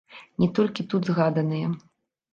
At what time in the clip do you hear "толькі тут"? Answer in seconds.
0.59-1.01